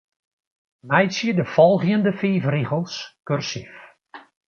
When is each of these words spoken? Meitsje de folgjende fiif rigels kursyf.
Meitsje 0.89 1.31
de 1.39 1.45
folgjende 1.53 2.11
fiif 2.19 2.45
rigels 2.53 2.95
kursyf. 3.27 3.75